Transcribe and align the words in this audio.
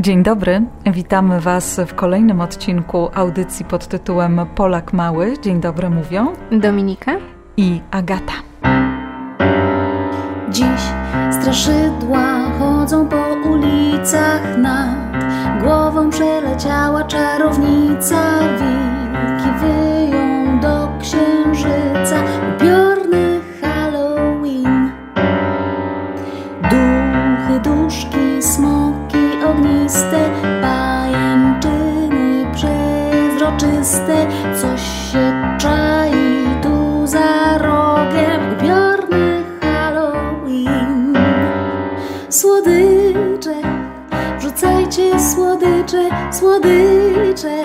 Dzień 0.00 0.22
dobry, 0.22 0.62
witamy 0.86 1.40
Was 1.40 1.80
w 1.86 1.94
kolejnym 1.94 2.40
odcinku 2.40 3.10
audycji 3.14 3.64
pod 3.64 3.86
tytułem 3.88 4.40
Polak 4.54 4.92
Mały. 4.92 5.38
Dzień 5.42 5.60
dobry 5.60 5.90
mówią 5.90 6.26
Dominika 6.52 7.12
i 7.56 7.80
Agata. 7.90 8.32
Dziś 10.50 10.80
straszydła 11.30 12.50
chodzą 12.58 13.08
po 13.08 13.48
ulicach 13.50 14.58
nad 14.58 15.24
głową 15.62 16.10
przeleciała 16.10 17.04
czarownica 17.04 18.38
wilki 18.40 19.58
wyją 19.60 19.79
przezroczyste 33.56 34.26
coś 34.62 34.80
się 35.12 35.56
czai 35.58 36.12
tu 36.62 37.06
za 37.06 37.58
rogiem. 37.58 38.40
Upiorny 38.58 39.44
Halloween. 39.60 41.16
Słodycze 42.28 43.54
wrzucajcie 44.38 45.20
słodycze 45.20 46.08
słodycze. 46.32 47.64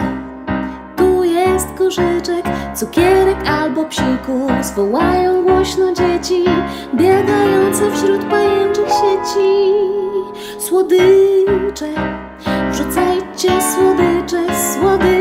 Tu 0.95 1.23
jest 1.23 1.67
koszyczek, 1.77 2.45
cukierek 2.75 3.47
albo 3.47 3.85
psikus 3.85 4.71
Wołają 4.75 5.43
głośno 5.43 5.93
dzieci, 5.93 6.43
biegające 6.95 7.91
wśród 7.91 8.23
pajęczych 8.25 8.87
sieci. 8.89 9.73
Słodycze, 10.59 11.87
wrzucajcie 12.71 13.49
słodycze, 13.61 14.43
słodycze 14.73 15.14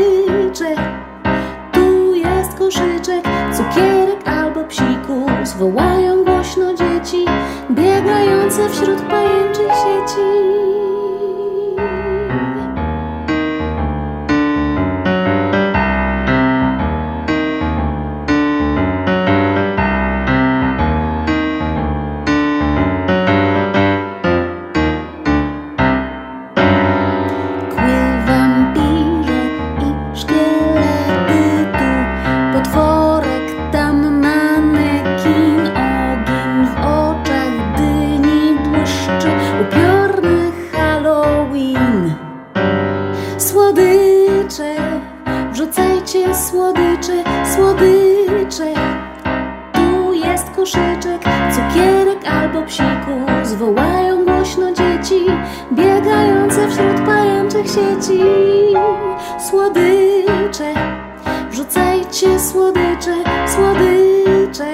Wołają 5.65 6.23
głośno 6.23 6.73
dzieci, 6.73 7.25
biegające 7.71 8.69
wśród 8.69 9.01
pajęczych 9.01 9.44
słodycze, 47.55 48.73
tu 49.73 50.13
jest 50.13 50.49
koszyczek, 50.55 51.21
cukierek 51.51 52.27
albo 52.27 52.61
psikus. 52.61 53.53
Wołają 53.53 54.25
głośno 54.25 54.73
dzieci, 54.73 55.25
biegające 55.71 56.69
wśród 56.69 57.01
pajęczych 57.05 57.67
sieci. 57.67 58.23
Słodycze, 59.49 60.73
wrzucajcie 61.51 62.39
słodycze, 62.39 63.15
słodycze. 63.47 64.73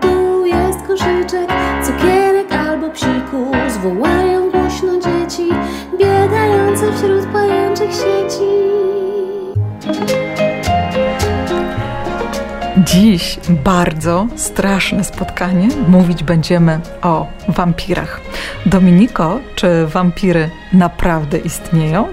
Tu 0.00 0.46
jest 0.46 0.82
koszyczek, 0.86 1.48
cukierek 1.82 2.52
albo 2.52 2.90
psikus. 2.90 3.76
Wołają 3.82 4.19
Dziś 12.92 13.38
bardzo 13.64 14.26
straszne 14.36 15.04
spotkanie. 15.04 15.68
Mówić 15.88 16.24
będziemy 16.24 16.80
o 17.02 17.26
wampirach. 17.48 18.20
Dominiko, 18.66 19.38
czy 19.54 19.86
wampiry 19.86 20.50
naprawdę 20.72 21.38
istnieją? 21.38 22.08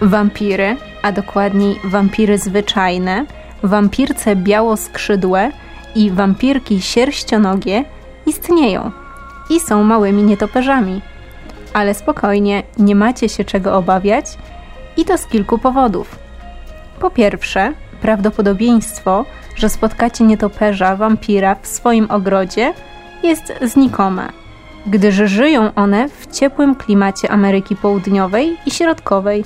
Wampiry, 0.00 0.76
a 1.02 1.12
dokładniej 1.12 1.80
wampiry 1.84 2.38
zwyczajne, 2.38 3.26
wampirce 3.62 4.36
białoskrzydłe 4.36 5.50
i 5.94 6.10
wampirki 6.10 6.82
sierścionogie 6.82 7.84
istnieją 8.26 8.90
i 9.50 9.60
są 9.60 9.84
małymi 9.84 10.22
nietoperzami. 10.22 11.02
Ale 11.72 11.94
spokojnie, 11.94 12.62
nie 12.78 12.94
macie 12.94 13.28
się 13.28 13.44
czego 13.44 13.76
obawiać 13.76 14.26
i 14.96 15.04
to 15.04 15.18
z 15.18 15.26
kilku 15.26 15.58
powodów. 15.58 16.18
Po 17.00 17.10
pierwsze, 17.10 17.72
prawdopodobieństwo, 18.00 19.24
że 19.56 19.68
spotkacie 19.68 20.24
nietoperza, 20.24 20.96
wampira 20.96 21.56
w 21.62 21.66
swoim 21.66 22.10
ogrodzie 22.10 22.74
jest 23.22 23.52
znikome, 23.62 24.28
gdyż 24.86 25.14
żyją 25.14 25.74
one 25.74 26.08
w 26.08 26.26
ciepłym 26.26 26.74
klimacie 26.74 27.30
Ameryki 27.30 27.76
Południowej 27.76 28.56
i 28.66 28.70
Środkowej. 28.70 29.44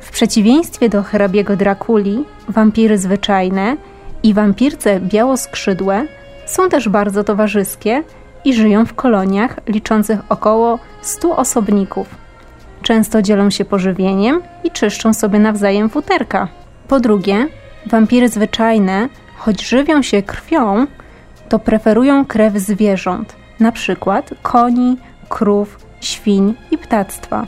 W 0.00 0.10
przeciwieństwie 0.10 0.88
do 0.88 1.02
hrabiego 1.02 1.56
Drakuli, 1.56 2.24
wampiry 2.48 2.98
zwyczajne 2.98 3.76
i 4.22 4.34
wampirce 4.34 5.00
białoskrzydłe 5.00 6.06
są 6.46 6.68
też 6.68 6.88
bardzo 6.88 7.24
towarzyskie 7.24 8.02
i 8.44 8.54
żyją 8.54 8.86
w 8.86 8.94
koloniach 8.94 9.60
liczących 9.66 10.18
około 10.28 10.78
100 11.02 11.36
osobników. 11.36 12.06
Często 12.82 13.22
dzielą 13.22 13.50
się 13.50 13.64
pożywieniem 13.64 14.42
i 14.64 14.70
czyszczą 14.70 15.14
sobie 15.14 15.38
nawzajem 15.38 15.90
futerka. 15.90 16.48
Po 16.88 17.00
drugie, 17.00 17.48
wampiry 17.86 18.28
zwyczajne, 18.28 19.08
choć 19.36 19.68
żywią 19.68 20.02
się 20.02 20.22
krwią, 20.22 20.86
to 21.48 21.58
preferują 21.58 22.24
krew 22.26 22.54
zwierząt, 22.54 23.36
na 23.60 23.72
przykład 23.72 24.30
koni, 24.42 24.96
krów, 25.28 25.78
świń 26.00 26.54
i 26.70 26.78
ptactwa. 26.78 27.46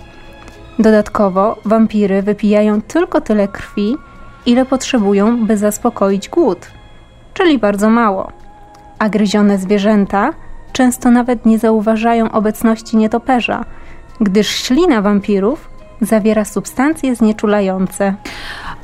Dodatkowo 0.79 1.57
wampiry 1.65 2.23
wypijają 2.23 2.83
tylko 2.83 3.21
tyle 3.21 3.49
krwi, 3.49 3.97
ile 4.47 4.65
potrzebują, 4.65 5.47
by 5.47 5.57
zaspokoić 5.57 6.29
głód, 6.29 6.67
czyli 7.35 7.59
bardzo 7.59 7.91
mało. 7.91 8.33
A 8.99 9.09
gryzione 9.09 9.59
zwierzęta 9.59 10.33
często 10.73 11.11
nawet 11.11 11.47
nie 11.47 11.59
zauważają 11.59 12.33
obecności 12.33 12.97
nietoperza, 12.97 13.65
gdyż 14.21 14.49
ślina 14.49 15.03
wampirów 15.03 15.71
zawiera 16.01 16.45
substancje 16.45 17.15
znieczulające. 17.15 18.15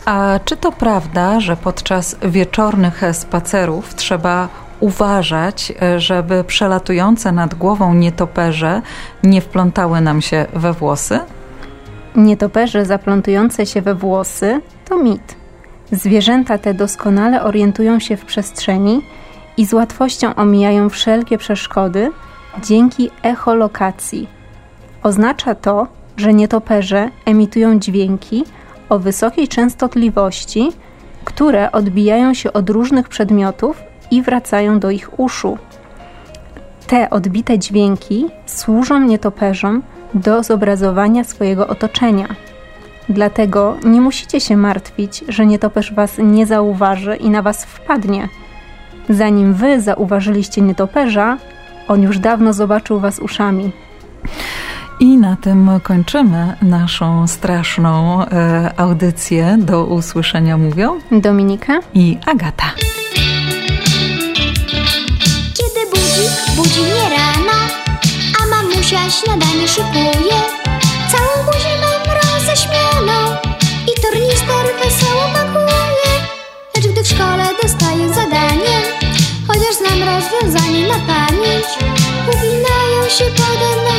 A 0.05 0.41
czy 0.45 0.57
to 0.57 0.73
prawda, 0.73 1.41
że 1.41 1.57
podczas 1.57 2.17
wieczornych 2.23 3.03
spacerów 3.13 3.95
trzeba 3.95 4.49
uważać, 4.81 5.73
żeby 5.97 6.45
przelatujące 6.45 7.33
nad 7.33 7.55
głową 7.55 7.95
nietoperze 7.95 8.83
nie 9.23 9.41
wplątały 9.41 10.01
nam 10.01 10.23
się 10.23 10.47
we 10.55 10.73
włosy? 10.73 11.21
Nietoperze 12.17 12.87
zaplątujące 12.87 13.67
się 13.67 13.83
we 13.83 13.95
włosy 13.95 14.61
to 14.89 14.97
mit. 14.97 15.37
Zwierzęta 15.93 16.59
te 16.59 16.75
doskonale 16.75 17.43
orientują 17.43 18.01
się 18.01 18.17
w 18.17 18.25
przestrzeni 18.25 19.03
i 19.57 19.67
z 19.67 19.73
łatwością 19.73 20.35
omijają 20.35 20.89
wszelkie 20.89 21.39
przeszkody 21.39 22.11
dzięki 22.63 23.11
echolokacji. 23.23 24.29
Oznacza 25.03 25.55
to, 25.55 25.87
że 26.17 26.35
nietoperze 26.35 27.11
emitują 27.25 27.79
dźwięki 27.79 28.45
o 28.89 28.99
wysokiej 28.99 29.49
częstotliwości, 29.49 30.73
które 31.25 31.73
odbijają 31.73 32.35
się 32.35 32.53
od 32.53 32.71
różnych 32.71 33.09
przedmiotów 33.09 33.83
i 34.11 34.23
wracają 34.23 34.79
do 34.79 34.91
ich 34.91 35.21
uszu. 35.21 35.59
Te 36.87 37.11
odbite 37.11 37.59
dźwięki 37.59 38.27
służą 38.47 39.01
nietoperzom 39.01 39.83
do 40.15 40.43
zobrazowania 40.43 41.25
swojego 41.25 41.69
otoczenia. 41.69 42.29
Dlatego 43.09 43.77
nie 43.85 44.01
musicie 44.01 44.41
się 44.41 44.57
martwić, 44.57 45.25
że 45.29 45.47
nietoperz 45.47 45.95
was 45.95 46.19
nie 46.19 46.47
zauważy 46.47 47.17
i 47.17 47.31
na 47.31 47.43
was 47.43 47.65
wpadnie. 47.65 48.29
Zanim 49.09 49.55
wy 49.55 49.81
zauważyliście 49.81 50.61
nietoperza, 50.61 51.39
on 51.89 52.03
już 52.03 52.19
dawno 52.19 52.53
zobaczył 52.53 53.01
was 53.01 53.19
uszami. 53.19 53.73
I 55.03 55.19
na 55.19 55.37
tym 55.37 55.71
kończymy 55.83 56.57
naszą 56.63 57.27
straszną 57.27 58.25
e, 58.25 58.73
audycję. 58.77 59.57
Do 59.59 59.85
usłyszenia 59.85 60.57
mówią 60.59 60.99
Dominika 61.11 61.81
i 61.95 62.19
Agata. 62.27 62.65
Kiedy 65.55 65.81
budzi, 65.91 66.29
budzi 66.57 66.81
mnie 66.81 67.17
rana, 67.17 67.59
a 68.43 68.47
mamusia 68.47 69.11
śniadanie 69.11 69.69
szykuje. 69.69 70.39
Całą 71.13 71.47
buziną 71.47 71.89
roześmianą 72.23 73.37
i 73.91 74.03
tornister 74.03 74.65
wesoło 74.85 75.23
pakuje. 75.35 76.13
Lecz 76.77 76.87
gdy 76.87 77.03
w 77.03 77.09
szkole 77.09 77.45
dostaję 77.63 78.09
zadanie, 78.09 78.77
chociaż 79.49 79.75
znam 79.79 80.03
rozwiązanie 80.09 80.89
na 80.89 80.95
pamięć, 80.95 81.67
uwinają 82.29 83.09
się 83.09 83.25
pode 83.25 83.83
mną 83.83 83.92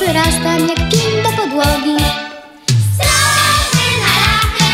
przyrastam 0.00 0.68
jak 0.68 0.78
pień 0.78 1.22
do 1.22 1.28
podłogi. 1.42 1.96
Strachy 2.94 3.86
na 4.02 4.12
lachy, 4.20 4.70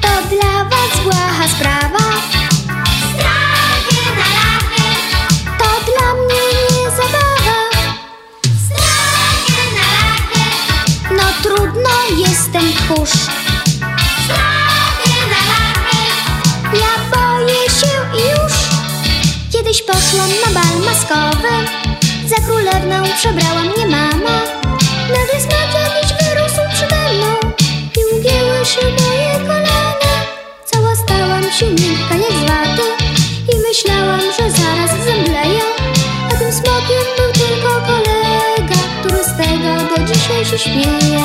To 0.00 0.08
dla 0.30 0.64
was 0.64 1.00
błaha 1.04 1.48
sprawa. 1.48 2.04
Strachy 3.14 4.02
na 4.18 4.26
lachy, 4.36 4.88
To 5.58 5.70
dla 5.86 6.14
mnie 6.14 6.44
nie 6.60 6.90
zabawa. 6.90 7.58
Strachy 8.66 9.62
na 9.76 9.86
lachy, 9.96 10.44
No 11.16 11.24
trudno, 11.42 11.90
jestem 12.28 12.72
tchórz 12.72 13.10
strachy 14.24 15.14
na 15.32 15.40
lachy. 15.52 16.02
Ja 16.80 16.94
boję 17.10 17.64
się 17.80 18.18
i 18.18 18.22
już. 18.30 18.52
Kiedyś 19.52 19.82
poszłam 19.82 20.30
na 20.46 20.60
bal 20.60 20.78
maskowy. 20.84 21.80
Za 22.26 22.36
królewną 22.46 23.02
przebrała 23.18 23.62
tym 40.50 40.58
smokiem 40.58 41.19